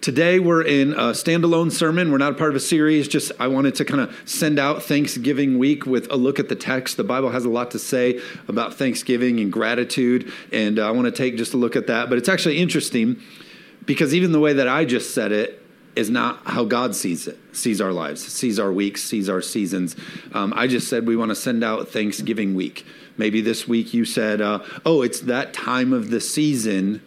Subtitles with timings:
[0.00, 2.12] Today we're in a standalone sermon.
[2.12, 3.08] We're not a part of a series.
[3.08, 6.54] Just I wanted to kind of send out Thanksgiving week with a look at the
[6.54, 6.96] text.
[6.96, 11.10] The Bible has a lot to say about Thanksgiving and gratitude, and I want to
[11.10, 12.08] take just a look at that.
[12.08, 13.20] But it's actually interesting
[13.86, 15.64] because even the way that I just said it
[15.96, 19.96] is not how God sees it, sees our lives, sees our weeks, sees our seasons.
[20.32, 22.86] Um, I just said we want to send out Thanksgiving week.
[23.16, 27.02] Maybe this week you said, uh, "Oh, it's that time of the season."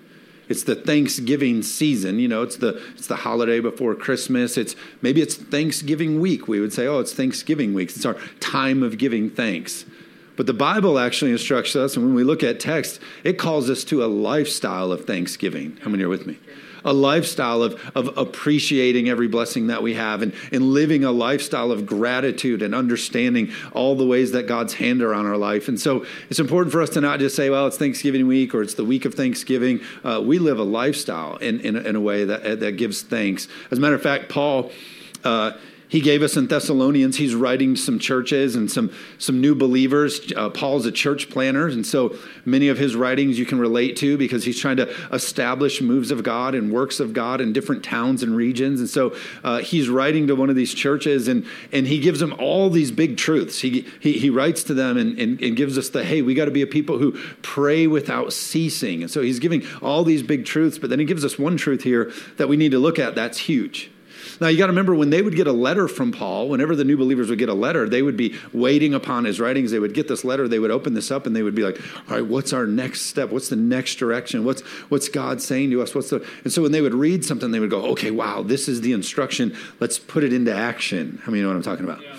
[0.51, 2.19] It's the Thanksgiving season.
[2.19, 4.57] You know, it's the it's the holiday before Christmas.
[4.57, 6.47] It's maybe it's Thanksgiving week.
[6.47, 7.89] We would say, oh, it's Thanksgiving week.
[7.89, 9.85] It's our time of giving thanks.
[10.35, 13.83] But the Bible actually instructs us, and when we look at text, it calls us
[13.85, 15.77] to a lifestyle of thanksgiving.
[15.83, 16.37] How many are with me?
[16.83, 21.71] A lifestyle of, of appreciating every blessing that we have and, and living a lifestyle
[21.71, 25.67] of gratitude and understanding all the ways that God's hand are on our life.
[25.67, 28.61] And so it's important for us to not just say, well, it's Thanksgiving week or
[28.61, 29.81] it's the week of Thanksgiving.
[30.03, 33.47] Uh, we live a lifestyle in, in, in, a way that, that gives thanks.
[33.69, 34.71] As a matter of fact, Paul.
[35.23, 35.51] Uh,
[35.91, 37.17] he gave us in Thessalonians.
[37.17, 40.31] He's writing to some churches and some some new believers.
[40.33, 42.15] Uh, Paul's a church planter, and so
[42.45, 46.23] many of his writings you can relate to because he's trying to establish moves of
[46.23, 48.79] God and works of God in different towns and regions.
[48.79, 52.33] And so uh, he's writing to one of these churches, and and he gives them
[52.39, 53.59] all these big truths.
[53.59, 56.45] He he, he writes to them and, and, and gives us the hey, we got
[56.45, 59.01] to be a people who pray without ceasing.
[59.01, 61.83] And so he's giving all these big truths, but then he gives us one truth
[61.83, 63.13] here that we need to look at.
[63.13, 63.90] That's huge
[64.41, 66.83] now, you got to remember when they would get a letter from Paul, whenever the
[66.83, 69.69] new believers would get a letter, they would be waiting upon his writings.
[69.69, 71.79] They would get this letter, they would open this up, and they would be like,
[72.09, 73.29] all right, what's our next step?
[73.29, 74.43] What's the next direction?
[74.43, 75.93] What's, what's God saying to us?
[75.93, 78.67] What's the, and so when they would read something, they would go, okay, wow, this
[78.67, 79.55] is the instruction.
[79.79, 81.19] Let's put it into action.
[81.21, 82.01] How I many you know what I'm talking about?
[82.01, 82.10] Yeah.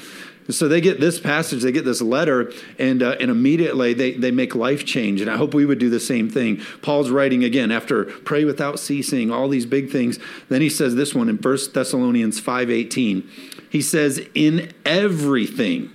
[0.50, 4.32] So they get this passage, they get this letter, and, uh, and immediately they, they
[4.32, 5.20] make life change.
[5.20, 6.60] And I hope we would do the same thing.
[6.82, 10.18] Paul's writing again after pray without ceasing, all these big things.
[10.48, 13.28] Then he says this one in 1 Thessalonians 5.18.
[13.70, 15.92] He says, in everything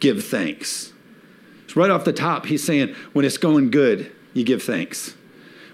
[0.00, 0.92] give thanks.
[1.68, 5.14] So right off the top, he's saying, when it's going good, you give thanks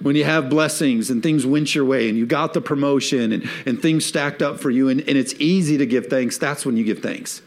[0.01, 3.49] when you have blessings and things went your way and you got the promotion and,
[3.65, 6.77] and things stacked up for you and, and it's easy to give thanks, that's when
[6.77, 7.41] you give thanks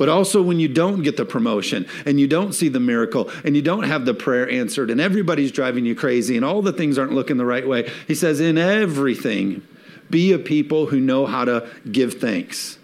[0.00, 3.54] but also when you don't get the promotion and you don't see the miracle and
[3.54, 6.96] you don't have the prayer answered and everybody's driving you crazy and all the things
[6.96, 7.86] aren't looking the right way.
[8.08, 9.60] He says, in everything,
[10.08, 12.78] be a people who know how to give thanks.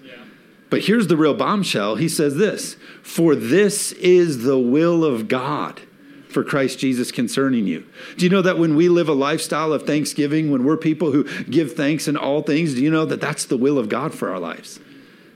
[0.69, 1.97] But here's the real bombshell.
[1.97, 5.81] He says this For this is the will of God
[6.28, 7.87] for Christ Jesus concerning you.
[8.19, 11.25] Do you know that when we live a lifestyle of thanksgiving, when we're people who
[11.44, 14.28] give thanks in all things, do you know that that's the will of God for
[14.28, 14.81] our lives?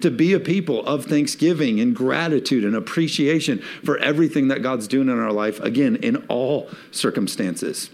[0.02, 5.08] To be a people of thanksgiving and gratitude and appreciation for everything that God's doing
[5.08, 7.90] in our life, again, in all circumstances.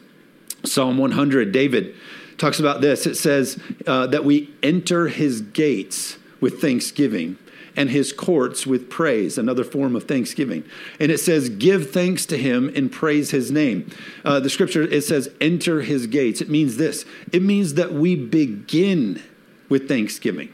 [0.64, 1.94] Psalm 100, David
[2.38, 3.06] talks about this.
[3.06, 7.38] It says uh, that we enter his gates with thanksgiving
[7.76, 10.64] and his courts with praise, another form of thanksgiving.
[10.98, 13.90] And it says, give thanks to him and praise his name.
[14.24, 16.40] Uh, the scripture, it says, enter his gates.
[16.40, 19.22] It means this it means that we begin
[19.68, 20.52] with thanksgiving.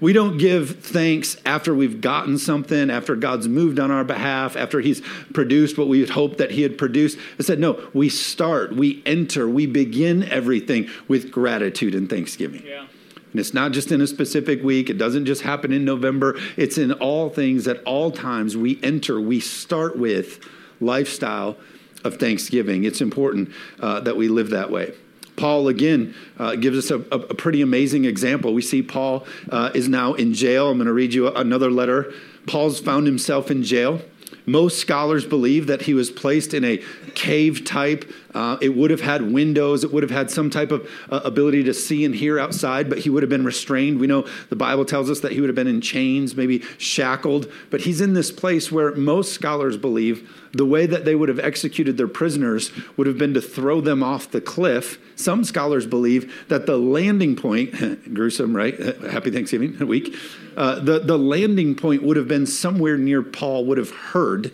[0.00, 4.80] We don't give thanks after we've gotten something, after God's moved on our behalf, after
[4.80, 7.18] He's produced what we had hoped that He had produced.
[7.38, 12.62] I said, no, we start, we enter, we begin everything with gratitude and thanksgiving.
[12.64, 12.86] Yeah.
[13.30, 16.38] And it's not just in a specific week, it doesn't just happen in November.
[16.56, 18.56] It's in all things at all times.
[18.56, 20.40] We enter, we start with
[20.80, 21.56] lifestyle
[22.04, 22.84] of thanksgiving.
[22.84, 23.50] It's important
[23.80, 24.94] uh, that we live that way.
[25.38, 28.52] Paul, again, uh, gives us a, a, pretty amazing example.
[28.52, 30.68] We see Paul uh, is now in jail.
[30.68, 32.12] I'm going to read you another letter.
[32.46, 34.02] Paul's found himself in jail.
[34.46, 36.78] Most scholars believe that he was placed in a
[37.14, 38.10] cave type.
[38.34, 39.84] Uh, it would have had windows.
[39.84, 42.98] It would have had some type of uh, ability to see and hear outside, but
[42.98, 43.98] he would have been restrained.
[43.98, 47.50] We know the Bible tells us that he would have been in chains, maybe shackled.
[47.70, 51.38] But he's in this place where most scholars believe the way that they would have
[51.38, 54.98] executed their prisoners would have been to throw them off the cliff.
[55.16, 57.72] Some scholars believe that the landing point,
[58.14, 58.78] gruesome, right?
[59.10, 60.14] Happy Thanksgiving week.
[60.56, 64.52] Uh, the, the landing point would have been somewhere near Paul, would have heard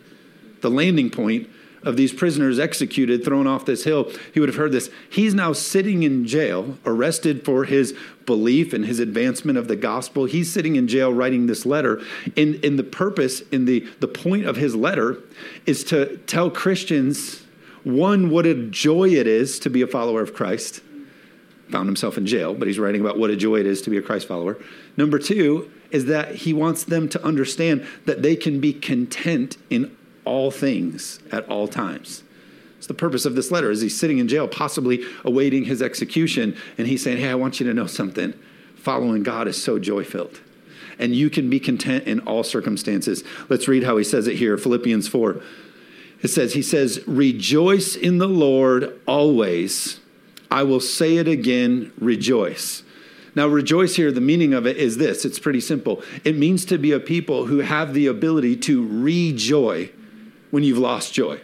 [0.60, 1.48] the landing point
[1.84, 4.90] of these prisoners executed, thrown off this hill, he would have heard this.
[5.10, 7.94] He's now sitting in jail, arrested for his
[8.26, 10.25] belief and his advancement of the gospel.
[10.25, 12.00] He's sitting in jail writing this letter.
[12.36, 15.19] And, and the purpose, in the, the point of his letter,
[15.66, 17.44] is to tell Christians,
[17.82, 20.81] one, what a joy it is to be a follower of Christ.
[21.70, 23.96] Found himself in jail, but he's writing about what a joy it is to be
[23.96, 24.58] a Christ follower.
[24.96, 29.96] Number two is that he wants them to understand that they can be content in
[30.24, 32.22] all things at all times.
[32.78, 33.70] It's the purpose of this letter.
[33.70, 37.58] Is he's sitting in jail, possibly awaiting his execution, and he's saying, Hey, I want
[37.58, 38.34] you to know something.
[38.76, 40.40] Following God is so joy filled.
[40.98, 43.24] And you can be content in all circumstances.
[43.48, 45.40] Let's read how he says it here Philippians 4.
[46.22, 50.00] It says, He says, Rejoice in the Lord always.
[50.50, 52.82] I will say it again, rejoice.
[53.34, 56.02] Now, rejoice here, the meaning of it is this it's pretty simple.
[56.22, 59.90] It means to be a people who have the ability to rejoy
[60.54, 61.40] when you've lost joy.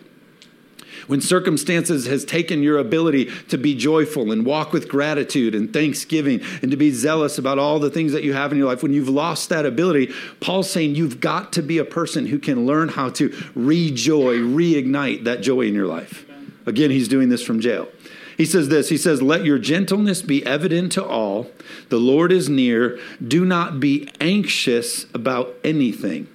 [1.08, 6.40] When circumstances has taken your ability to be joyful and walk with gratitude and thanksgiving
[6.62, 8.92] and to be zealous about all the things that you have in your life, when
[8.92, 12.90] you've lost that ability, Paul's saying you've got to be a person who can learn
[12.90, 16.24] how to rejoy, reignite that joy in your life.
[16.64, 17.88] Again, he's doing this from jail.
[18.36, 21.50] He says this He says, Let your gentleness be evident to all.
[21.88, 23.00] The Lord is near.
[23.26, 26.28] Do not be anxious about anything.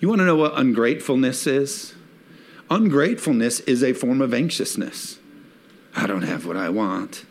[0.00, 1.94] You want to know what ungratefulness is?
[2.70, 5.18] Ungratefulness is a form of anxiousness.
[5.96, 7.24] I don't have what I want.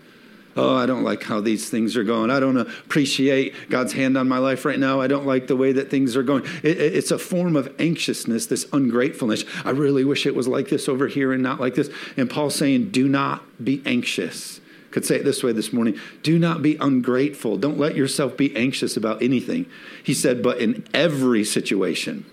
[0.57, 2.31] Oh, I don't like how these things are going.
[2.31, 4.99] I don't appreciate God's hand on my life right now.
[4.99, 6.43] I don't like the way that things are going.
[6.63, 9.45] It, it's a form of anxiousness, this ungratefulness.
[9.63, 11.91] I really wish it was like this over here and not like this.
[12.17, 14.59] And Paul's saying, do not be anxious.
[14.89, 17.57] Could say it this way this morning do not be ungrateful.
[17.57, 19.67] Don't let yourself be anxious about anything.
[20.03, 22.25] He said, but in every situation.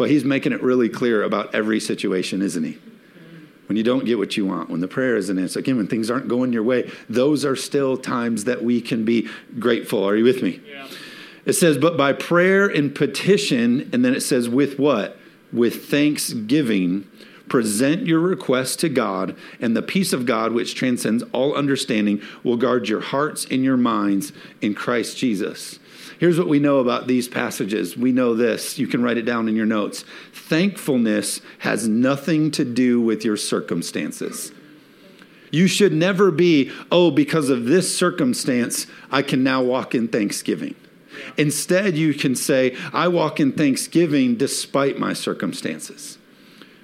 [0.00, 2.78] But he's making it really clear about every situation, isn't he?
[3.70, 6.10] when you don't get what you want, when the prayer isn't answered, again, when things
[6.10, 9.28] aren't going your way, those are still times that we can be
[9.60, 10.02] grateful.
[10.02, 10.60] Are you with me?
[10.66, 10.88] Yeah.
[11.44, 15.18] It says, but by prayer and petition, and then it says, with what?
[15.52, 17.06] With thanksgiving,
[17.48, 22.56] present your request to God, and the peace of God, which transcends all understanding, will
[22.56, 25.78] guard your hearts and your minds in Christ Jesus.
[26.20, 27.96] Here's what we know about these passages.
[27.96, 28.78] We know this.
[28.78, 30.04] You can write it down in your notes.
[30.34, 34.52] Thankfulness has nothing to do with your circumstances.
[35.50, 40.74] You should never be, oh, because of this circumstance, I can now walk in thanksgiving.
[41.38, 46.18] Instead, you can say, I walk in thanksgiving despite my circumstances.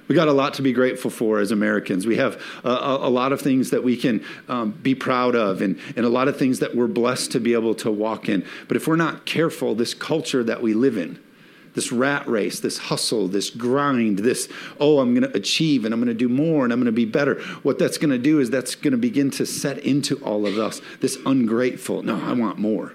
[0.08, 2.06] We got a lot to be grateful for as Americans.
[2.06, 5.62] We have a, a, a lot of things that we can um, be proud of
[5.62, 8.44] and, and a lot of things that we're blessed to be able to walk in.
[8.68, 11.18] But if we're not careful, this culture that we live in,
[11.74, 14.48] this rat race, this hustle, this grind, this,
[14.80, 16.92] oh, I'm going to achieve and I'm going to do more and I'm going to
[16.92, 17.40] be better.
[17.62, 20.58] What that's going to do is that's going to begin to set into all of
[20.58, 22.94] us this ungrateful, no, I want more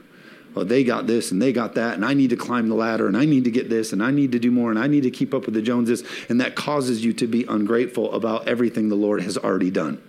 [0.56, 3.08] well, they got this and they got that, and I need to climb the ladder,
[3.08, 5.04] and I need to get this, and I need to do more, and I need
[5.04, 6.04] to keep up with the Joneses.
[6.30, 10.02] And that causes you to be ungrateful about everything the Lord has already done.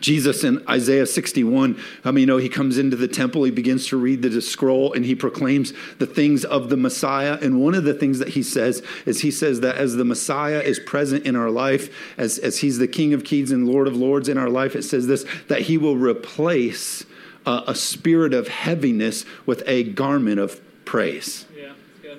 [0.00, 3.86] Jesus in Isaiah 61, I mean, you know, he comes into the temple, he begins
[3.88, 7.38] to read the scroll, and he proclaims the things of the Messiah.
[7.40, 10.60] And one of the things that he says is he says that as the Messiah
[10.60, 13.96] is present in our life, as, as he's the King of Kings and Lord of
[13.96, 17.04] Lords in our life, it says this that he will replace
[17.46, 21.46] uh, a spirit of heaviness with a garment of praise.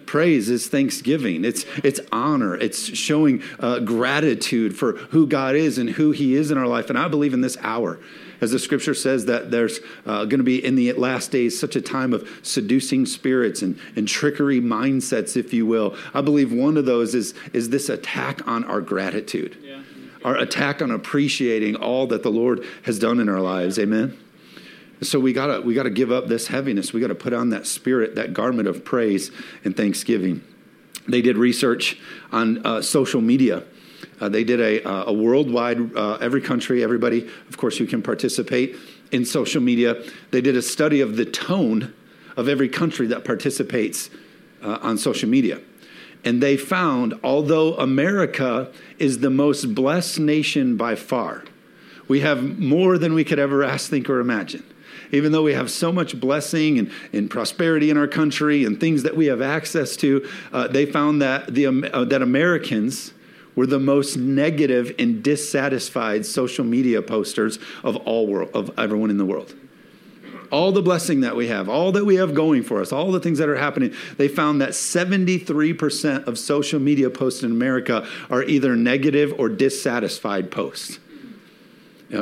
[0.06, 1.46] Praise is thanksgiving.
[1.46, 2.56] It's it's honor.
[2.56, 6.90] It's showing uh, gratitude for who God is and who He is in our life.
[6.90, 8.00] And I believe in this hour,
[8.42, 11.76] as the Scripture says that there's uh, going to be in the last days such
[11.76, 15.96] a time of seducing spirits and, and trickery mindsets, if you will.
[16.14, 19.82] I believe one of those is is this attack on our gratitude, yeah.
[20.26, 23.80] our attack on appreciating all that the Lord has done in our lives.
[23.80, 24.18] Amen.
[25.04, 26.94] So we gotta we gotta give up this heaviness.
[26.94, 29.32] We gotta put on that spirit, that garment of praise
[29.64, 30.44] and thanksgiving.
[31.08, 32.00] They did research
[32.32, 33.64] on uh, social media.
[34.20, 38.04] Uh, they did a, uh, a worldwide, uh, every country, everybody, of course, who can
[38.04, 38.76] participate
[39.12, 40.04] in social media.
[40.30, 41.94] They did a study of the tone
[42.38, 44.12] of every country that participates
[44.62, 45.60] uh, on social media.
[46.24, 51.44] And they found, although America is the most blessed nation by far,
[52.08, 54.64] we have more than we could ever ask, think, or imagine
[55.12, 59.04] even though we have so much blessing and, and prosperity in our country and things
[59.04, 63.14] that we have access to, uh, they found that, the, uh, that Americans
[63.56, 69.18] were the most negative and dissatisfied social media posters of all world, of everyone in
[69.18, 69.54] the world.
[70.52, 73.22] All the blessing that we have, all that we have going for us, all the
[73.22, 78.44] things that are happening, they found that 73% of social media posts in America are
[78.44, 81.00] either negative or dissatisfied posts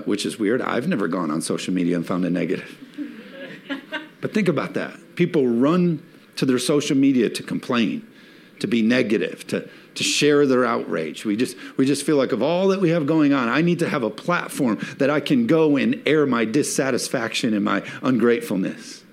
[0.06, 0.62] which is weird.
[0.62, 2.78] I've never gone on social media and found a negative.
[4.22, 5.16] but think about that.
[5.16, 6.04] People run
[6.36, 8.08] to their social media to complain,
[8.60, 11.26] to be negative, to, to share their outrage.
[11.26, 13.80] We just, we just feel like of all that we have going on, I need
[13.80, 19.04] to have a platform that I can go and air my dissatisfaction and my ungratefulness.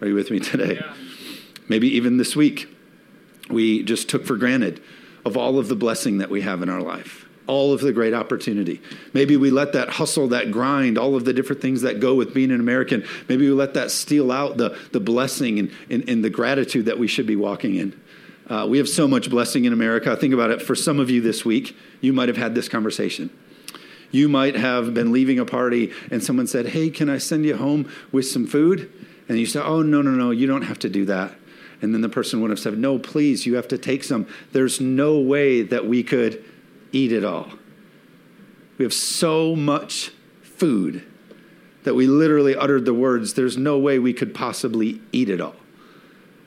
[0.00, 0.74] Are you with me today?
[0.74, 0.94] Yeah.
[1.68, 2.68] Maybe even this week,
[3.48, 4.82] we just took for granted
[5.24, 8.14] of all of the blessing that we have in our life all of the great
[8.14, 8.80] opportunity.
[9.12, 12.32] Maybe we let that hustle, that grind, all of the different things that go with
[12.32, 16.24] being an American, maybe we let that steal out the, the blessing and, and, and
[16.24, 18.00] the gratitude that we should be walking in.
[18.48, 20.16] Uh, we have so much blessing in America.
[20.16, 20.60] Think about it.
[20.60, 23.30] For some of you this week, you might have had this conversation.
[24.10, 27.56] You might have been leaving a party and someone said, Hey, can I send you
[27.56, 28.92] home with some food?
[29.28, 31.32] And you say, Oh, no, no, no, you don't have to do that.
[31.80, 34.26] And then the person would have said, No, please, you have to take some.
[34.52, 36.44] There's no way that we could
[36.92, 37.50] eat it all.
[38.78, 41.04] We have so much food
[41.84, 45.56] that we literally uttered the words, There's no way we could possibly eat it all,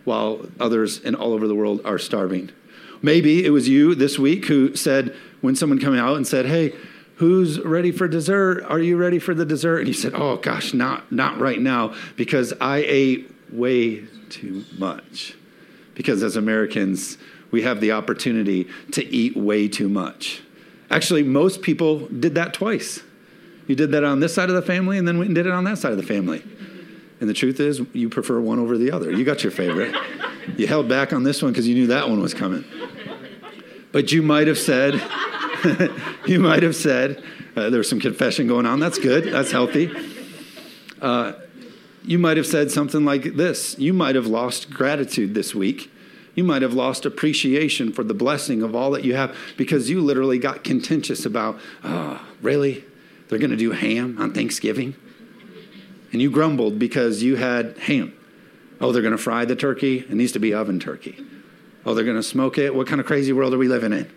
[0.06, 2.52] while others in all over the world are starving.
[3.02, 6.74] Maybe it was you this week who said, when someone came out and said, Hey,
[7.16, 8.64] who's ready for dessert?
[8.64, 9.80] Are you ready for the dessert?
[9.80, 15.36] And you said, Oh gosh, not not right now because I ate way too much.
[15.94, 17.18] Because as Americans,
[17.56, 20.42] we have the opportunity to eat way too much.
[20.90, 23.02] Actually, most people did that twice.
[23.66, 25.54] You did that on this side of the family and then went and did it
[25.54, 26.44] on that side of the family.
[27.22, 29.10] And the truth is, you prefer one over the other.
[29.10, 29.96] You got your favorite.
[30.58, 32.66] You held back on this one because you knew that one was coming.
[33.94, 35.02] But you might have said,
[36.26, 37.24] you might have said,
[37.56, 38.82] uh, there was some confession going on.
[38.82, 39.32] That's good.
[39.32, 39.90] That's healthy.
[41.02, 41.32] Uh,
[42.04, 45.90] you might have said something like this You might have lost gratitude this week.
[46.36, 50.02] You might have lost appreciation for the blessing of all that you have because you
[50.02, 52.84] literally got contentious about, oh, really?
[53.30, 54.96] They're going to do ham on Thanksgiving?
[56.12, 58.14] And you grumbled because you had ham.
[58.82, 60.00] Oh, they're going to fry the turkey?
[60.00, 61.18] It needs to be oven turkey.
[61.86, 62.76] Oh, they're going to smoke it?
[62.76, 64.12] What kind of crazy world are we living in?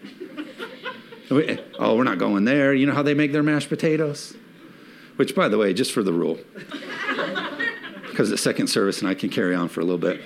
[1.78, 2.72] Oh, we're not going there.
[2.72, 4.34] You know how they make their mashed potatoes?
[5.16, 6.38] Which, by the way, just for the rule,
[8.08, 10.22] because it's second service and I can carry on for a little bit.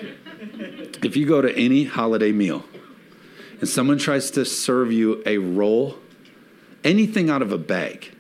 [1.03, 2.65] If you go to any holiday meal
[3.61, 5.97] and someone tries to serve you a roll,
[6.85, 8.15] anything out of a bag,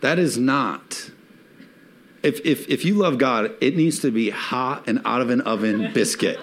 [0.00, 1.10] that is not.
[2.22, 5.40] If, if, if you love God, it needs to be hot and out of an
[5.42, 6.38] oven biscuit.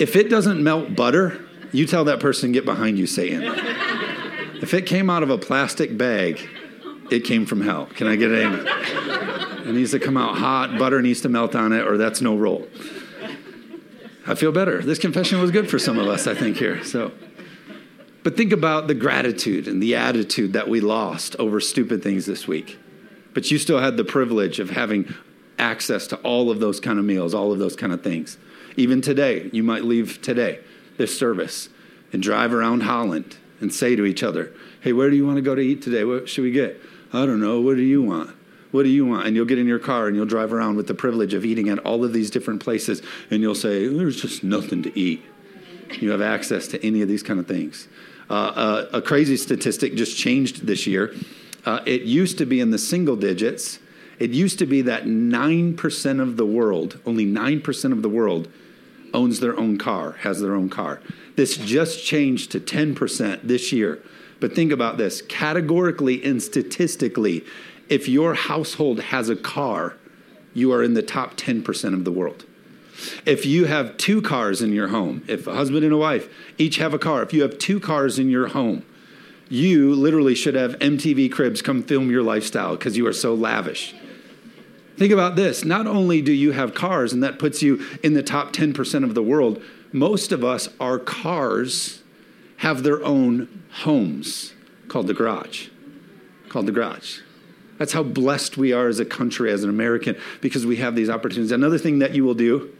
[0.00, 3.42] If it doesn't melt butter, you tell that person, get behind you, Satan.
[4.62, 6.48] If it came out of a plastic bag,
[7.10, 7.86] it came from hell.
[7.86, 8.66] Can I get it in?
[9.68, 12.36] It needs to come out hot, butter needs to melt on it, or that's no
[12.36, 12.66] roll.
[14.26, 14.80] I feel better.
[14.80, 16.82] This confession was good for some of us, I think, here.
[16.82, 17.12] So,
[18.22, 22.48] but think about the gratitude and the attitude that we lost over stupid things this
[22.48, 22.78] week.
[23.34, 25.12] But you still had the privilege of having
[25.58, 28.38] access to all of those kind of meals, all of those kind of things.
[28.76, 30.60] Even today, you might leave today,
[30.96, 31.68] this service,
[32.12, 35.42] and drive around Holland and say to each other, Hey, where do you want to
[35.42, 36.04] go to eat today?
[36.04, 36.80] What should we get?
[37.12, 37.60] I don't know.
[37.60, 38.34] What do you want?
[38.74, 39.28] What do you want?
[39.28, 41.68] And you'll get in your car and you'll drive around with the privilege of eating
[41.68, 45.22] at all of these different places, and you'll say, There's just nothing to eat.
[46.00, 47.86] You have access to any of these kind of things.
[48.28, 51.14] Uh, uh, a crazy statistic just changed this year.
[51.64, 53.78] Uh, it used to be in the single digits.
[54.18, 58.48] It used to be that 9% of the world, only 9% of the world,
[59.12, 61.00] owns their own car, has their own car.
[61.36, 64.02] This just changed to 10% this year.
[64.40, 67.44] But think about this categorically and statistically,
[67.88, 69.96] if your household has a car,
[70.52, 72.44] you are in the top 10% of the world.
[73.26, 76.76] If you have two cars in your home, if a husband and a wife each
[76.76, 78.84] have a car, if you have two cars in your home,
[79.48, 83.94] you literally should have MTV Cribs come film your lifestyle because you are so lavish.
[84.96, 85.64] Think about this.
[85.64, 89.14] Not only do you have cars, and that puts you in the top 10% of
[89.14, 89.60] the world,
[89.92, 92.02] most of us, our cars
[92.58, 94.54] have their own homes
[94.88, 95.68] called the garage.
[96.48, 97.20] Called the garage.
[97.78, 101.10] That's how blessed we are as a country, as an American, because we have these
[101.10, 101.52] opportunities.
[101.52, 102.72] Another thing that you will do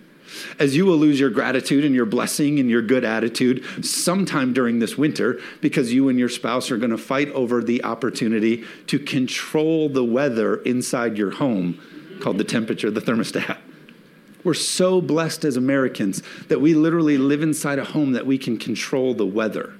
[0.59, 4.79] as you will lose your gratitude and your blessing and your good attitude sometime during
[4.79, 8.99] this winter because you and your spouse are going to fight over the opportunity to
[8.99, 11.79] control the weather inside your home
[12.21, 13.59] called the temperature, the thermostat.
[14.43, 18.59] We're so blessed as Americans that we literally live inside a home that we can
[18.59, 19.73] control the weather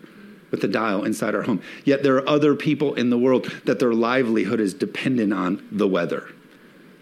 [0.55, 1.61] with the dial inside our home.
[1.85, 5.89] Yet there are other people in the world that their livelihood is dependent on the
[5.89, 6.29] weather.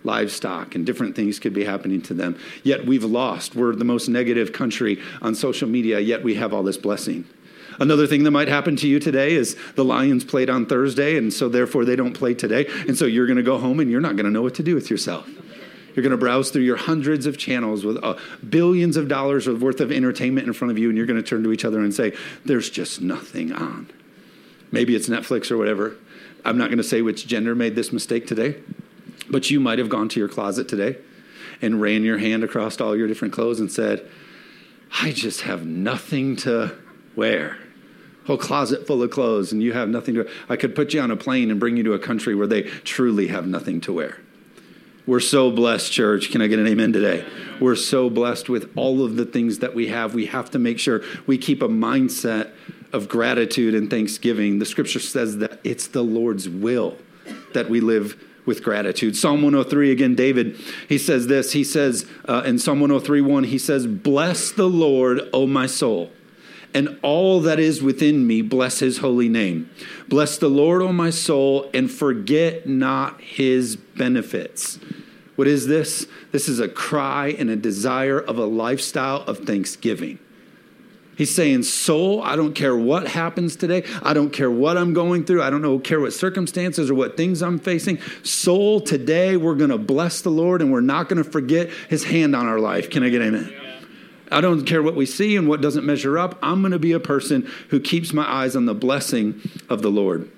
[0.05, 2.39] Livestock and different things could be happening to them.
[2.63, 3.55] Yet we've lost.
[3.55, 7.27] We're the most negative country on social media, yet we have all this blessing.
[7.79, 11.31] Another thing that might happen to you today is the Lions played on Thursday, and
[11.31, 12.67] so therefore they don't play today.
[12.89, 14.63] And so you're going to go home and you're not going to know what to
[14.63, 15.29] do with yourself.
[15.95, 18.17] You're going to browse through your hundreds of channels with uh,
[18.49, 21.43] billions of dollars worth of entertainment in front of you, and you're going to turn
[21.45, 23.91] to each other and say, There's just nothing on.
[24.71, 25.97] Maybe it's Netflix or whatever.
[26.45, 28.57] I'm not going to say which gender made this mistake today,
[29.31, 30.97] but you might have gone to your closet today
[31.61, 34.09] and ran your hand across all your different clothes and said,
[35.01, 36.77] I just have nothing to
[37.15, 37.59] wear.
[38.27, 41.11] whole closet full of clothes and you have nothing to I could put you on
[41.11, 44.19] a plane and bring you to a country where they truly have nothing to wear.
[45.05, 46.31] We're so blessed, church.
[46.31, 47.27] Can I get an amen today?
[47.61, 50.15] We're so blessed with all of the things that we have.
[50.15, 52.53] We have to make sure we keep a mindset
[52.93, 54.61] of gratitude and thanksgiving.
[54.61, 56.99] The scripture says that it's the Lord's will
[57.53, 59.17] that we live with gratitude.
[59.17, 60.57] Psalm 103, again, David,
[60.89, 61.53] he says this.
[61.53, 66.13] He says uh, in Psalm 103 1, he says, Bless the Lord, O my soul
[66.75, 69.71] and all that is within me, bless his holy name.
[70.09, 74.79] Bless the Lord, O my soul, and forget not his benefits.
[75.37, 76.07] What is this?
[76.31, 80.19] This is a cry and a desire of a lifestyle of thanksgiving.
[81.17, 83.85] He's saying, Soul, I don't care what happens today.
[84.03, 85.43] I don't care what I'm going through.
[85.43, 88.01] I don't know, care what circumstances or what things I'm facing.
[88.23, 92.05] Soul, today we're going to bless the Lord and we're not going to forget his
[92.05, 92.89] hand on our life.
[92.89, 93.62] Can I get amen?
[94.33, 96.39] I don't care what we see and what doesn't measure up.
[96.43, 99.91] I'm going to be a person who keeps my eyes on the blessing of the
[99.91, 100.31] Lord.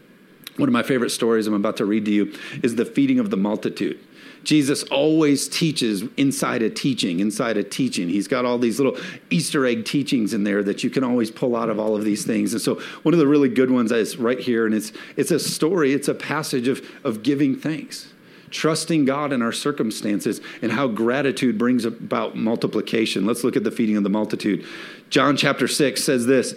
[0.56, 2.32] One of my favorite stories I'm about to read to you
[2.62, 3.98] is the feeding of the multitude.
[4.44, 8.08] Jesus always teaches inside a teaching, inside a teaching.
[8.08, 8.98] He's got all these little
[9.30, 12.26] Easter egg teachings in there that you can always pull out of all of these
[12.26, 12.52] things.
[12.52, 15.40] And so one of the really good ones is right here, and it's it's a
[15.40, 18.12] story, it's a passage of, of giving thanks
[18.54, 23.26] trusting God in our circumstances, and how gratitude brings about multiplication.
[23.26, 24.64] Let's look at the feeding of the multitude.
[25.10, 26.54] John chapter 6 says this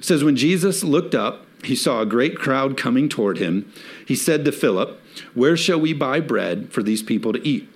[0.00, 3.72] says, When Jesus looked up, he saw a great crowd coming toward him.
[4.06, 5.00] He said to Philip,
[5.34, 7.68] Where shall we buy bread for these people to eat?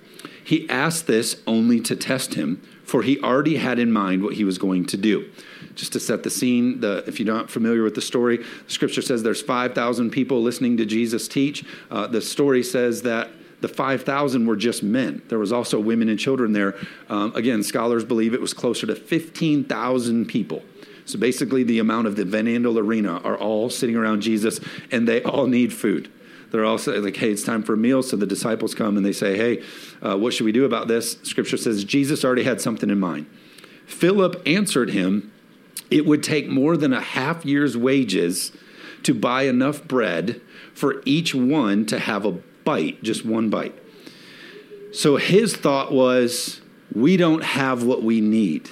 [0.45, 4.45] He asked this only to test him, for he already had in mind what he
[4.45, 5.31] was going to do
[5.75, 9.00] just to set the scene, the, if you're not familiar with the story, the scripture
[9.00, 11.64] says there's 5,000 people listening to Jesus teach.
[11.91, 13.31] Uh, the story says that
[13.62, 15.23] the 5,000 were just men.
[15.28, 16.75] There was also women and children there.
[17.09, 20.62] Um, again, scholars believe it was closer to 15,000 people.
[21.04, 25.07] So basically, the amount of the Van Andel Arena are all sitting around Jesus, and
[25.07, 26.11] they all need food.
[26.50, 28.02] They're all like, hey, it's time for a meal.
[28.02, 29.62] So the disciples come and they say, hey,
[30.02, 31.16] uh, what should we do about this?
[31.23, 33.26] Scripture says Jesus already had something in mind.
[33.87, 35.32] Philip answered him,
[35.91, 38.52] it would take more than a half year's wages
[39.04, 40.41] to buy enough bread
[40.75, 43.79] for each one to have a bite, just one bite.
[44.93, 46.61] So his thought was,
[46.95, 48.69] we don't have what we need.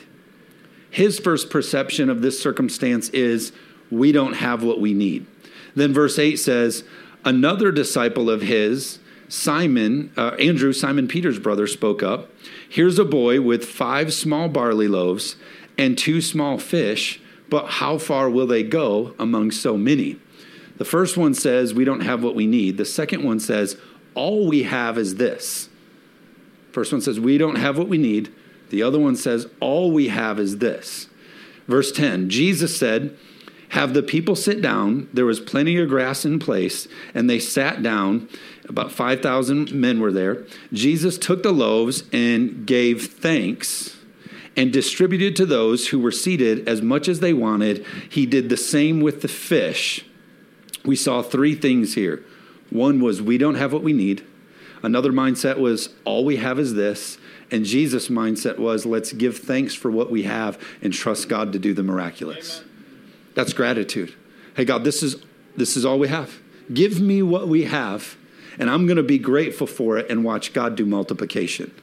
[0.90, 3.52] His first perception of this circumstance is,
[3.90, 5.26] we don't have what we need.
[5.74, 6.84] Then verse 8 says,
[7.24, 8.98] another disciple of his,
[9.28, 12.28] Simon, uh, Andrew, Simon Peter's brother, spoke up.
[12.68, 15.36] Here's a boy with five small barley loaves
[15.78, 20.18] and two small fish, but how far will they go among so many?
[20.80, 22.78] The first one says, We don't have what we need.
[22.78, 23.76] The second one says,
[24.14, 25.68] All we have is this.
[26.72, 28.32] First one says, We don't have what we need.
[28.70, 31.10] The other one says, All we have is this.
[31.68, 33.14] Verse 10 Jesus said,
[33.68, 35.10] Have the people sit down.
[35.12, 38.30] There was plenty of grass in place, and they sat down.
[38.66, 40.46] About 5,000 men were there.
[40.72, 43.98] Jesus took the loaves and gave thanks
[44.56, 47.84] and distributed to those who were seated as much as they wanted.
[48.08, 50.06] He did the same with the fish
[50.84, 52.24] we saw three things here.
[52.70, 54.24] One was we don't have what we need.
[54.82, 57.18] Another mindset was all we have is this.
[57.50, 61.58] And Jesus' mindset was let's give thanks for what we have and trust God to
[61.58, 62.60] do the miraculous.
[62.60, 62.70] Amen.
[63.34, 64.14] That's gratitude.
[64.54, 65.16] Hey God, this is
[65.56, 66.40] this is all we have.
[66.72, 68.16] Give me what we have,
[68.58, 71.74] and I'm going to be grateful for it and watch God do multiplication.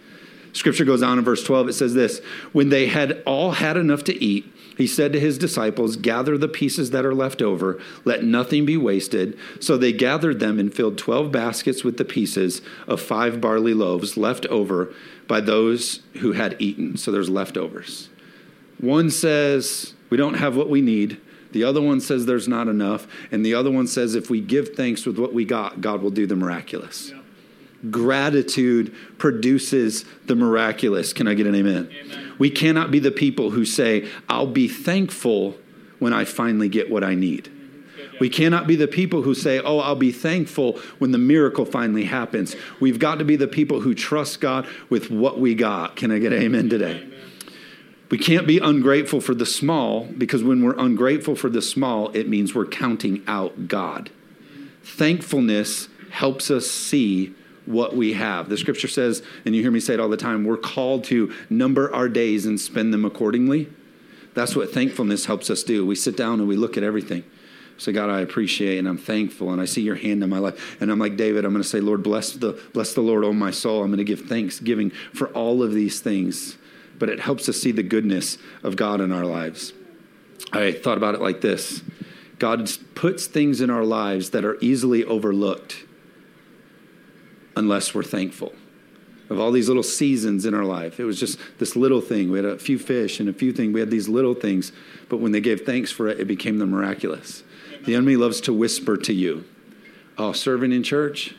[0.53, 1.69] Scripture goes on in verse 12.
[1.69, 2.19] It says this
[2.53, 6.47] When they had all had enough to eat, he said to his disciples, Gather the
[6.47, 9.37] pieces that are left over, let nothing be wasted.
[9.59, 14.17] So they gathered them and filled 12 baskets with the pieces of five barley loaves
[14.17, 14.93] left over
[15.27, 16.95] by those who had eaten.
[16.95, 18.09] So there's leftovers.
[18.79, 21.19] One says, We don't have what we need.
[21.53, 23.07] The other one says there's not enough.
[23.31, 26.11] And the other one says, If we give thanks with what we got, God will
[26.11, 27.09] do the miraculous.
[27.09, 27.16] Yeah.
[27.91, 31.13] Gratitude produces the miraculous.
[31.13, 31.89] Can I get an amen?
[31.91, 32.35] amen?
[32.39, 35.55] We cannot be the people who say, I'll be thankful
[35.99, 37.51] when I finally get what I need.
[38.19, 42.05] We cannot be the people who say, Oh, I'll be thankful when the miracle finally
[42.05, 42.55] happens.
[42.79, 45.95] We've got to be the people who trust God with what we got.
[45.95, 47.01] Can I get amen today?
[47.01, 47.13] Amen.
[48.09, 52.27] We can't be ungrateful for the small because when we're ungrateful for the small, it
[52.27, 54.09] means we're counting out God.
[54.81, 57.35] Thankfulness helps us see
[57.67, 58.49] what we have.
[58.49, 61.33] The scripture says, and you hear me say it all the time, we're called to
[61.49, 63.69] number our days and spend them accordingly.
[64.33, 65.85] That's what thankfulness helps us do.
[65.85, 67.23] We sit down and we look at everything.
[67.77, 70.81] Say, God, I appreciate and I'm thankful and I see your hand in my life.
[70.81, 73.33] And I'm like David, I'm going to say, Lord, bless the bless the Lord, oh
[73.33, 73.83] my soul.
[73.83, 76.57] I'm going to give thanksgiving for all of these things.
[76.97, 79.73] But it helps us see the goodness of God in our lives.
[80.51, 81.83] I thought about it like this.
[82.39, 85.83] God puts things in our lives that are easily overlooked
[87.57, 88.53] unless we're thankful.
[89.29, 92.31] Of all these little seasons in our life, it was just this little thing.
[92.31, 93.73] We had a few fish and a few things.
[93.73, 94.71] We had these little things,
[95.09, 97.43] but when they gave thanks for it, it became the miraculous.
[97.85, 99.43] The enemy loves to whisper to you,
[100.17, 101.35] Oh, serving in church?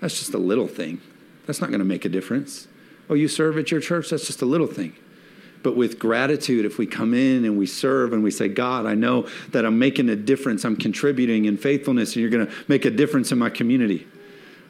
[0.00, 1.00] That's just a little thing.
[1.46, 2.68] That's not going to make a difference.
[3.10, 4.10] Oh, you serve at your church?
[4.10, 4.94] That's just a little thing.
[5.62, 8.94] But with gratitude, if we come in and we serve and we say, God, I
[8.94, 12.84] know that I'm making a difference, I'm contributing in faithfulness, and you're going to make
[12.84, 14.06] a difference in my community.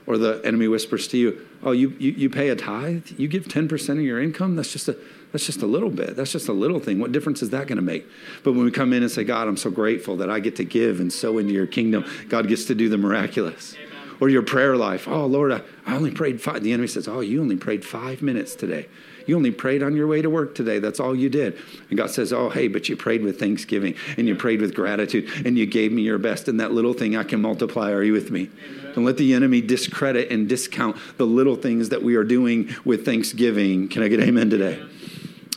[0.07, 3.09] Or the enemy whispers to you, Oh, you, you, you pay a tithe?
[3.17, 4.57] You give 10% of your income?
[4.57, 4.97] That's just a
[5.33, 6.17] that's just a little bit.
[6.17, 6.99] That's just a little thing.
[6.99, 8.07] What difference is that going to make?
[8.43, 10.65] But when we come in and say, God, I'm so grateful that I get to
[10.65, 13.75] give and sow into your kingdom, God gets to do the miraculous.
[13.75, 14.17] Amen.
[14.21, 15.07] Or your prayer life.
[15.07, 16.63] Oh, Lord, I, I only prayed five.
[16.63, 18.89] The enemy says, Oh, you only prayed five minutes today.
[19.27, 20.79] You only prayed on your way to work today.
[20.79, 21.59] That's all you did.
[21.91, 25.29] And God says, Oh, hey, but you prayed with thanksgiving and you prayed with gratitude
[25.45, 26.49] and you gave me your best.
[26.49, 27.91] And that little thing I can multiply.
[27.91, 28.49] Are you with me?
[28.69, 28.93] Amen.
[28.95, 33.05] Don't let the enemy discredit and discount the little things that we are doing with
[33.05, 33.89] thanksgiving.
[33.89, 34.83] Can I get amen today?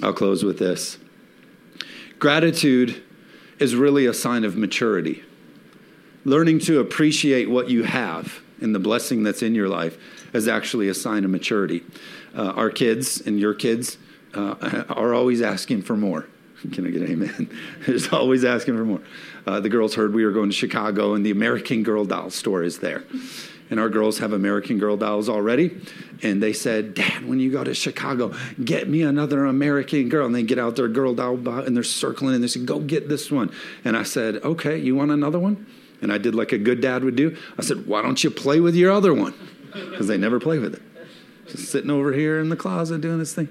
[0.02, 0.98] I'll close with this.
[2.18, 3.02] Gratitude
[3.60, 5.24] is really a sign of maturity.
[6.26, 9.98] Learning to appreciate what you have and the blessing that's in your life
[10.34, 11.84] is actually a sign of maturity
[12.36, 13.98] uh, our kids and your kids
[14.34, 16.28] uh, are always asking for more.
[16.72, 17.50] Can I get an amen?
[17.86, 19.02] There's always asking for more.
[19.48, 22.64] Uh, the girls heard we were going to Chicago, and the American Girl doll store
[22.64, 23.04] is there.
[23.72, 25.80] And our girls have American Girl dolls already.
[26.24, 30.26] And they said, Dad, when you go to Chicago, get me another American Girl.
[30.26, 33.10] And they get out their girl doll and they're circling and they said, Go get
[33.10, 33.52] this one.
[33.86, 35.68] And I said, Okay, you want another one?
[36.02, 37.36] And I did like a good dad would do.
[37.58, 39.34] I said, Why don't you play with your other one?
[39.74, 40.82] Because they never play with it
[41.50, 43.50] just sitting over here in the closet doing this thing.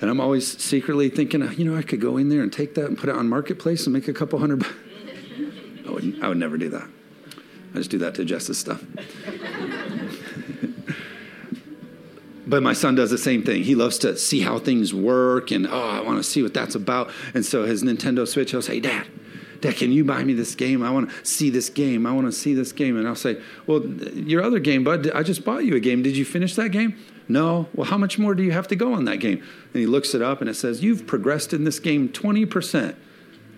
[0.00, 2.86] And I'm always secretly thinking, you know, I could go in there and take that
[2.86, 4.64] and put it on Marketplace and make a couple hundred.
[5.86, 6.88] I would, I would never do that.
[7.74, 8.82] I just do that to Jess's stuff.
[12.46, 13.62] but my son does the same thing.
[13.62, 16.74] He loves to see how things work and, oh, I want to see what that's
[16.74, 17.10] about.
[17.34, 19.06] And so his Nintendo Switch, he'll say, Dad,
[19.60, 20.82] Dad, can you buy me this game?
[20.82, 22.06] I want to see this game.
[22.06, 22.96] I want to see this game.
[22.96, 26.02] And I'll say, Well, your other game, bud, I just bought you a game.
[26.02, 26.96] Did you finish that game?
[27.28, 27.68] No.
[27.74, 29.42] Well, how much more do you have to go on that game?
[29.72, 32.96] And he looks it up and it says, You've progressed in this game 20%.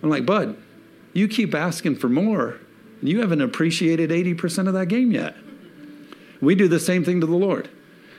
[0.01, 0.57] I'm like, Bud,
[1.13, 2.57] you keep asking for more.
[2.99, 5.35] And you haven't appreciated 80% of that game yet.
[6.41, 7.69] We do the same thing to the Lord.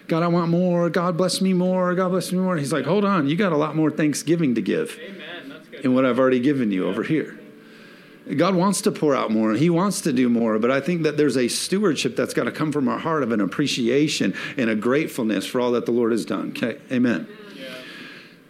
[0.08, 0.90] God, I want more.
[0.90, 1.94] God bless me more.
[1.94, 2.56] God bless me more.
[2.56, 5.62] He's like, hold on, you got a lot more thanksgiving to give Amen.
[5.82, 6.90] in what I've already given you yeah.
[6.90, 7.38] over here.
[8.36, 11.02] God wants to pour out more and He wants to do more, but I think
[11.02, 14.70] that there's a stewardship that's got to come from our heart of an appreciation and
[14.70, 16.50] a gratefulness for all that the Lord has done.
[16.50, 17.28] Okay, amen.
[17.54, 17.74] Yeah.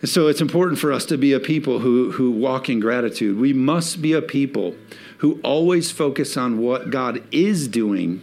[0.04, 3.38] So it's important for us to be a people who, who walk in gratitude.
[3.38, 4.76] We must be a people
[5.18, 8.22] who always focus on what God is doing,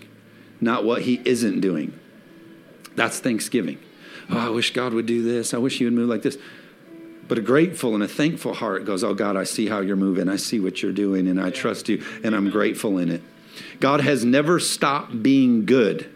[0.61, 1.99] not what He isn't doing.
[2.95, 3.77] That's Thanksgiving.
[4.29, 5.53] Oh, I wish God would do this.
[5.53, 6.37] I wish He would move like this.
[7.31, 10.27] But a grateful and a thankful heart goes, Oh God, I see how you're moving.
[10.27, 13.21] I see what you're doing, and I trust you, and I'm grateful in it.
[13.79, 16.11] God has never stopped being good.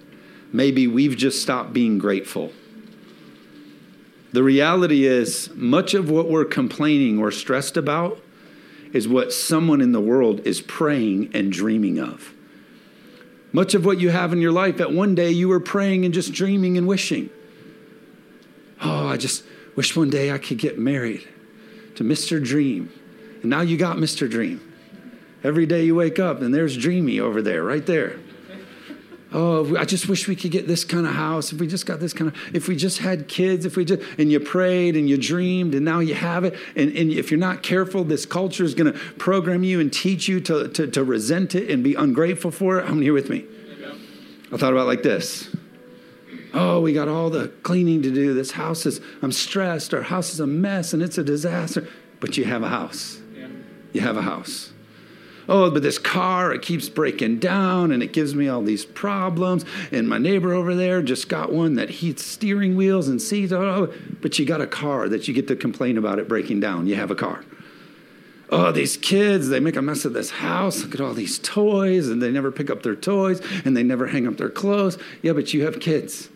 [0.51, 2.51] Maybe we've just stopped being grateful.
[4.33, 8.19] The reality is, much of what we're complaining or stressed about
[8.91, 12.33] is what someone in the world is praying and dreaming of.
[13.53, 16.13] Much of what you have in your life that one day you were praying and
[16.13, 17.29] just dreaming and wishing.
[18.81, 21.27] Oh, I just, Wish one day I could get married
[21.95, 22.43] to Mr.
[22.43, 22.91] Dream.
[23.41, 24.29] And now you got Mr.
[24.29, 24.61] Dream.
[25.43, 28.17] Every day you wake up and there's Dreamy over there, right there.
[29.31, 31.51] Oh, I just wish we could get this kind of house.
[31.51, 34.01] If we just got this kind of, if we just had kids, if we just,
[34.17, 36.57] and you prayed and you dreamed and now you have it.
[36.75, 40.29] And, and if you're not careful, this culture is going to program you and teach
[40.29, 42.87] you to, to, to resent it and be ungrateful for it.
[42.87, 43.45] How many here with me?
[44.51, 45.54] I thought about like this.
[46.55, 48.33] Oh, we got all the cleaning to do.
[48.33, 49.93] This house is, I'm stressed.
[49.93, 51.85] Our house is a mess and it's a disaster.
[52.21, 53.19] But you have a house.
[53.35, 53.47] Yeah.
[53.91, 54.71] You have a house.
[55.49, 59.65] Oh, but this car, it keeps breaking down and it gives me all these problems.
[59.91, 63.51] And my neighbor over there just got one that heats steering wheels and seats.
[63.51, 66.61] Oh, oh, but you got a car that you get to complain about it breaking
[66.61, 66.87] down.
[66.87, 67.43] You have a car.
[68.49, 70.81] Oh, these kids, they make a mess of this house.
[70.83, 74.07] Look at all these toys, and they never pick up their toys, and they never
[74.07, 74.99] hang up their clothes.
[75.21, 76.29] Yeah, but you have kids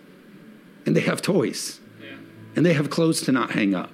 [0.89, 2.15] and they have toys yeah.
[2.55, 3.91] and they have clothes to not hang up.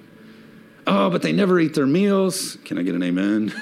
[0.86, 2.56] Oh, but they never eat their meals.
[2.64, 3.52] Can I get an amen?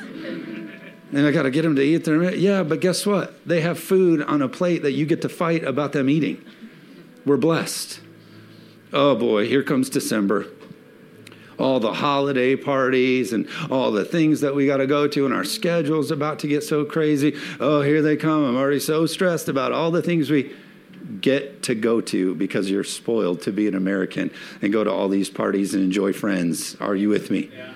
[1.12, 2.32] and I got to get them to eat their meal.
[2.32, 3.44] Yeah, but guess what?
[3.44, 6.44] They have food on a plate that you get to fight about them eating.
[7.26, 7.98] We're blessed.
[8.92, 10.46] Oh boy, here comes December.
[11.58, 15.34] all the holiday parties and all the things that we got to go to, and
[15.34, 17.36] our schedule's about to get so crazy.
[17.58, 18.44] Oh, here they come.
[18.44, 20.54] I'm already so stressed about all the things we
[21.20, 24.30] get to go to because you're spoiled to be an American
[24.62, 26.76] and go to all these parties and enjoy friends.
[26.80, 27.50] Are you with me?
[27.52, 27.74] Yeah.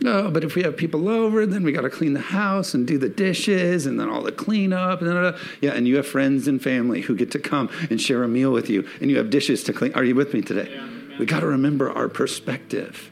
[0.00, 2.86] No, but if we have people over, then we got to clean the house and
[2.86, 5.00] do the dishes and then all the cleanup.
[5.00, 8.22] And then, yeah, and you have friends and family who get to come and share
[8.22, 9.94] a meal with you, and you have dishes to clean.
[9.94, 10.70] Are you with me today?
[10.70, 11.18] Yeah.
[11.18, 13.10] We got to remember our perspective.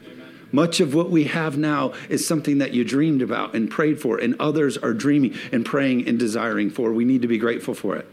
[0.51, 4.19] Much of what we have now is something that you dreamed about and prayed for,
[4.19, 6.93] and others are dreaming and praying and desiring for.
[6.93, 8.07] We need to be grateful for it.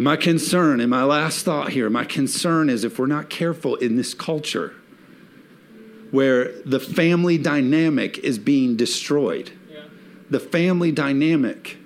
[0.00, 3.74] And my concern, and my last thought here, my concern is if we're not careful
[3.76, 4.72] in this culture
[6.10, 9.82] where the family dynamic is being destroyed, yeah.
[10.30, 11.76] the family dynamic.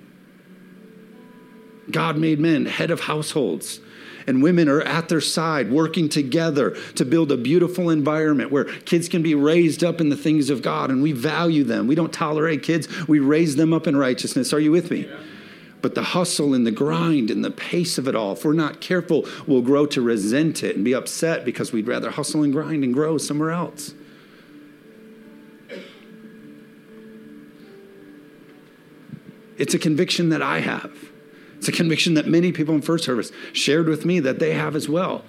[1.91, 3.81] God made men head of households
[4.25, 9.09] and women are at their side working together to build a beautiful environment where kids
[9.09, 11.85] can be raised up in the things of God and we value them.
[11.85, 14.53] We don't tolerate kids, we raise them up in righteousness.
[14.53, 15.05] Are you with me?
[15.05, 15.17] Yeah.
[15.85, 18.81] But the hustle and the grind and the pace of it all, if we're not
[18.81, 22.83] careful, we'll grow to resent it and be upset because we'd rather hustle and grind
[22.83, 23.93] and grow somewhere else.
[29.59, 30.91] It's a conviction that I have.
[31.57, 34.75] It's a conviction that many people in First Service shared with me that they have
[34.75, 35.23] as well.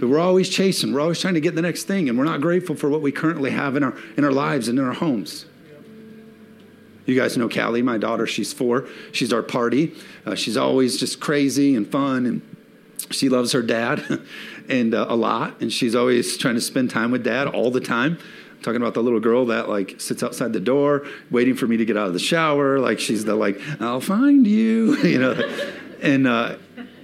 [0.00, 2.40] But we're always chasing, we're always trying to get the next thing, and we're not
[2.40, 5.44] grateful for what we currently have in our, in our lives and in our homes.
[7.06, 8.26] You guys know Callie, my daughter.
[8.26, 8.86] She's four.
[9.12, 9.94] She's our party.
[10.26, 12.56] Uh, she's always just crazy and fun, and
[13.10, 14.02] she loves her dad
[14.68, 15.60] and uh, a lot.
[15.60, 18.18] And she's always trying to spend time with dad all the time.
[18.56, 21.76] I'm talking about the little girl that like sits outside the door waiting for me
[21.76, 22.80] to get out of the shower.
[22.80, 25.32] Like she's the like I'll find you, you know.
[26.02, 26.56] and, uh,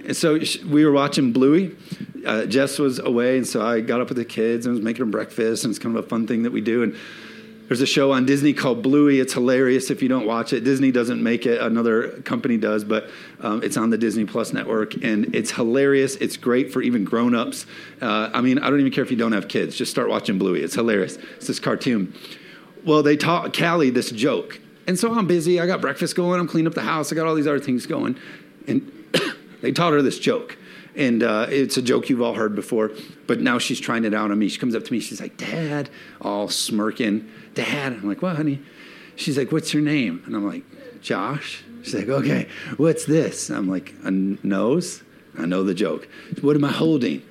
[0.05, 0.37] and so
[0.67, 1.77] we were watching Bluey.
[2.25, 4.99] Uh, Jess was away, and so I got up with the kids and was making
[4.99, 6.83] them breakfast, and it's kind of a fun thing that we do.
[6.83, 6.95] And
[7.67, 9.19] there's a show on Disney called Bluey.
[9.19, 10.63] It's hilarious if you don't watch it.
[10.63, 14.95] Disney doesn't make it, another company does, but um, it's on the Disney Plus network.
[15.03, 16.15] And it's hilarious.
[16.17, 17.65] It's great for even grown ups.
[18.01, 20.37] Uh, I mean, I don't even care if you don't have kids, just start watching
[20.37, 20.61] Bluey.
[20.61, 21.17] It's hilarious.
[21.37, 22.13] It's this cartoon.
[22.85, 24.59] Well, they taught Callie this joke.
[24.85, 25.59] And so I'm busy.
[25.61, 26.39] I got breakfast going.
[26.39, 27.11] I'm cleaning up the house.
[27.11, 28.17] I got all these other things going.
[28.67, 28.91] And
[29.61, 30.57] they taught her this joke.
[30.95, 32.91] And uh, it's a joke you've all heard before,
[33.25, 34.47] but now she's trying it out on me.
[34.47, 34.99] She comes up to me.
[34.99, 35.89] She's like, Dad,
[36.21, 37.29] all smirking.
[37.55, 37.93] Dad.
[37.93, 38.61] I'm like, what, honey?
[39.15, 40.21] She's like, what's your name?
[40.25, 40.63] And I'm like,
[41.01, 41.63] Josh.
[41.81, 43.49] She's like, okay, what's this?
[43.49, 45.03] I'm like, a nose?
[45.37, 46.07] I know the joke.
[46.41, 47.23] What am I holding?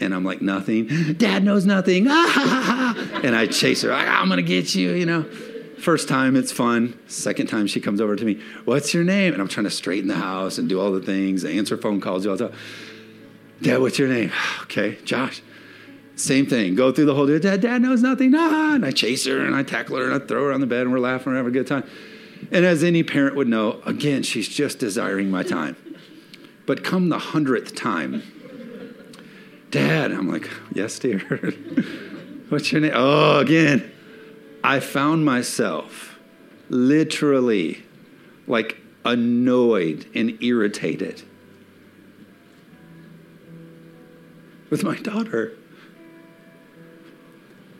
[0.00, 1.14] And I'm like, nothing.
[1.14, 2.06] Dad knows nothing.
[2.08, 3.92] and I chase her.
[3.92, 5.24] I'm going to get you, you know.
[5.78, 6.98] First time, it's fun.
[7.06, 8.40] Second time, she comes over to me.
[8.64, 9.32] What's your name?
[9.32, 12.24] And I'm trying to straighten the house and do all the things, answer phone calls,
[12.24, 12.52] do all the
[13.62, 14.32] Dad, what's your name?
[14.66, 15.42] Okay, Josh.
[16.16, 16.74] Same thing.
[16.74, 17.38] Go through the whole day.
[17.38, 18.34] Dad, Dad knows nothing.
[18.34, 20.66] Ah, and I chase her and I tackle her and I throw her on the
[20.66, 21.84] bed and we're laughing and having a good time.
[22.50, 25.76] And as any parent would know, again, she's just desiring my time.
[26.66, 28.22] But come the hundredth time,
[29.70, 31.20] Dad, I'm like, yes, dear.
[32.48, 32.92] What's your name?
[32.94, 33.92] Oh, again.
[34.64, 36.18] I found myself
[36.68, 37.84] literally
[38.46, 41.22] like annoyed and irritated
[44.70, 45.52] with my daughter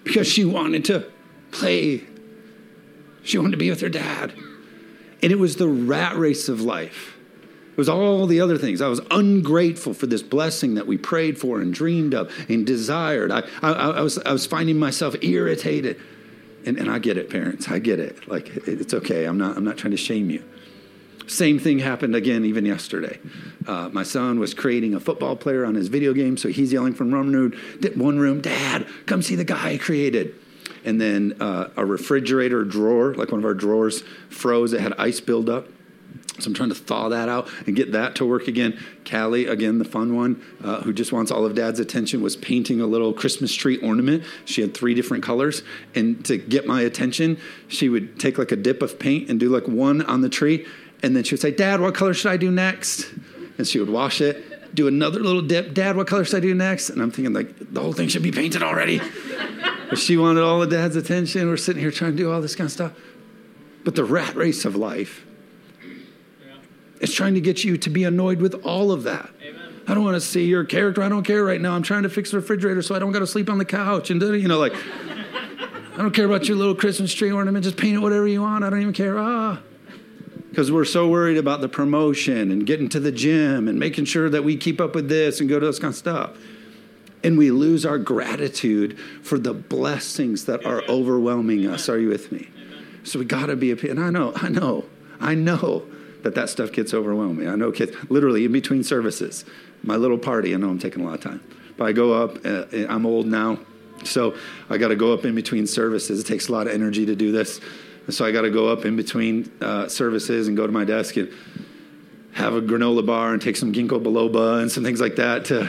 [0.05, 1.11] because she wanted to
[1.51, 2.05] play.
[3.25, 4.33] She wanted to be with her dad.
[5.23, 7.17] And it was the rat race of life.
[7.73, 8.81] It was all the other things.
[8.81, 13.33] I was ungrateful for this blessing that we prayed for and dreamed of and desired.
[13.33, 16.01] I, I, I was, I was finding myself irritated.
[16.65, 17.69] And, and I get it, parents.
[17.69, 18.29] I get it.
[18.29, 19.25] Like, it's okay.
[19.25, 20.43] I'm not, I'm not trying to shame you.
[21.27, 23.19] Same thing happened again even yesterday.
[23.67, 26.95] Uh, my son was creating a football player on his video game, so he's yelling
[26.95, 27.53] from one room,
[27.97, 30.35] one room, Dad, come see the guy I created.
[30.85, 34.73] And then uh, a refrigerator drawer, like one of our drawers, froze.
[34.73, 35.67] It had ice buildup.
[36.39, 38.79] So I'm trying to thaw that out and get that to work again.
[39.11, 42.81] Callie, again, the fun one, uh, who just wants all of dad's attention, was painting
[42.81, 44.23] a little Christmas tree ornament.
[44.45, 45.63] She had three different colors.
[45.95, 49.49] And to get my attention, she would take like a dip of paint and do
[49.49, 50.67] like one on the tree
[51.03, 53.07] and then she would say, Dad, what color should I do next?
[53.59, 55.75] And she would wash it, do another little dip.
[55.75, 56.91] Dad, what color should I do next?
[56.91, 59.01] And I'm thinking, like, the whole thing should be painted already.
[59.91, 61.49] but she wanted all of dad's attention.
[61.49, 62.93] We're sitting here trying to do all this kind of stuff.
[63.85, 65.25] But the rat race of life
[67.01, 69.31] is trying to get you to be annoyed with all of that.
[69.43, 69.81] Amen.
[69.87, 71.03] I don't want to see your character.
[71.03, 71.75] I don't care right now.
[71.75, 74.11] I'm trying to fix the refrigerator so I don't got to sleep on the couch.
[74.11, 77.65] And, you know, like, I don't care about your little Christmas tree ornament.
[77.65, 78.65] Just paint it whatever you want.
[78.65, 79.19] I don't even care.
[79.19, 79.61] Ah
[80.57, 84.31] because we're so worried about the promotion and getting to the gym and making sure
[84.31, 86.31] that we keep up with this and go to this kind of stuff.
[87.23, 91.91] and we lose our gratitude for the blessings that are overwhelming us.
[91.91, 92.49] Are you with me?
[93.05, 94.87] So we got to be, a, and I know, I know,
[95.21, 95.85] I know
[96.23, 97.49] that that stuff gets overwhelming.
[97.49, 99.45] I know kids, literally in between services,
[99.83, 101.45] my little party, I know I'm taking a lot of time,
[101.77, 103.59] but I go up, uh, I'm old now,
[104.05, 104.35] so
[104.71, 106.19] I got to go up in between services.
[106.19, 107.61] It takes a lot of energy to do this.
[108.09, 111.17] So I got to go up in between uh, services and go to my desk
[111.17, 111.33] and
[112.35, 115.69] have a granola bar and take some ginkgo biloba and some things like that to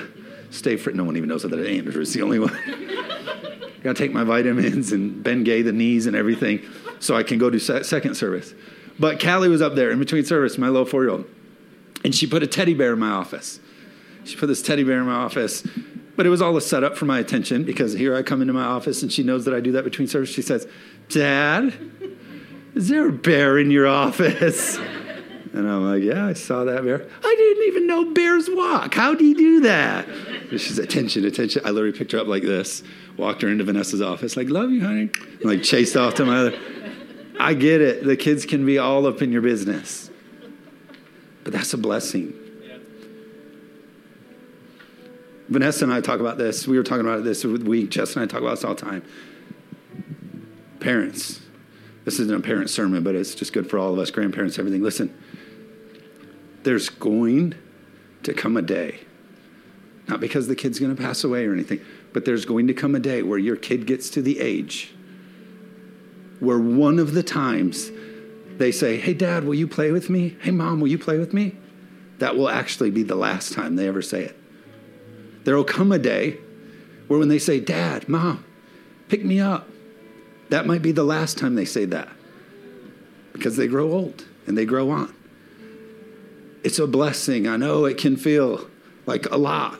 [0.51, 0.95] stay fit.
[0.95, 2.55] No one even knows that Andrew is it's the only one.
[3.83, 6.61] got to take my vitamins and Bengay the knees and everything
[6.99, 8.53] so I can go do se- second service.
[8.99, 11.25] But Callie was up there in between service, my little four year old,
[12.03, 13.59] and she put a teddy bear in my office.
[14.25, 15.65] She put this teddy bear in my office,
[16.15, 18.63] but it was all a setup for my attention because here I come into my
[18.63, 20.29] office and she knows that I do that between service.
[20.29, 20.67] She says,
[21.09, 21.73] Dad,
[22.77, 24.77] is there a bear in your office?
[24.77, 27.07] And I'm like, yeah, I saw that bear.
[27.23, 28.93] I didn't even know bears walk.
[28.93, 30.07] How do you do that?
[30.07, 31.63] And she's attention, attention.
[31.65, 32.83] I literally picked her up like this,
[33.17, 35.09] walked her into Vanessa's office, like, love you, honey.
[35.41, 36.59] And like chased off to my other.
[37.39, 38.03] I get it.
[38.03, 40.11] The kids can be all up in your business.
[41.43, 42.33] But that's a blessing.
[45.49, 46.67] Vanessa and I talk about this.
[46.67, 47.89] We were talking about this week.
[47.89, 49.03] Jess and I talk about this all the time.
[50.79, 51.41] Parents.
[52.07, 54.81] This isn't a parent sermon, but it's just good for all of us, grandparents, everything.
[54.81, 55.13] Listen,
[56.63, 57.53] there's going
[58.23, 59.01] to come a day,
[60.07, 61.81] not because the kid's going to pass away or anything,
[62.13, 64.95] but there's going to come a day where your kid gets to the age
[66.39, 67.91] where one of the times
[68.55, 70.37] they say, Hey, dad, will you play with me?
[70.39, 71.57] Hey, mom, will you play with me?
[72.19, 74.39] That will actually be the last time they ever say it.
[75.43, 76.37] There will come a day
[77.09, 78.45] where when they say, Dad, mom,
[79.09, 79.67] pick me up,
[80.49, 82.09] that might be the last time they say that
[83.33, 85.13] because they grow old and they grow on.
[86.63, 87.47] It's a blessing.
[87.47, 88.67] I know it can feel
[89.05, 89.79] like a lot,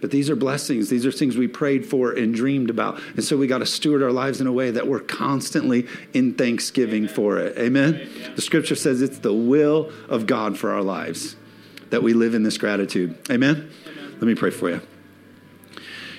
[0.00, 0.88] but these are blessings.
[0.88, 3.00] These are things we prayed for and dreamed about.
[3.14, 6.34] And so we got to steward our lives in a way that we're constantly in
[6.34, 7.14] thanksgiving Amen.
[7.14, 7.58] for it.
[7.58, 7.94] Amen?
[7.94, 8.32] Amen?
[8.34, 11.36] The scripture says it's the will of God for our lives
[11.90, 13.16] that we live in this gratitude.
[13.30, 13.70] Amen?
[13.86, 14.10] Amen.
[14.12, 14.80] Let me pray for you.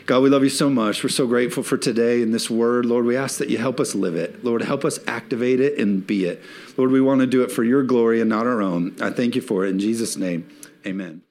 [0.10, 1.04] God, we love you so much.
[1.04, 2.88] We're so grateful for today and this word.
[2.88, 4.44] Lord, we ask that you help us live it.
[4.44, 6.42] Lord, help us activate it and be it.
[6.78, 8.96] Lord, we want to do it for your glory and not our own.
[9.00, 9.70] I thank you for it.
[9.70, 10.50] In Jesus' name,
[10.84, 11.22] amen.